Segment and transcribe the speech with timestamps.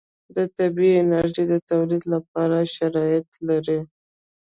[0.35, 3.79] د طبعي انرژي د تولید لپاره شرایط لري.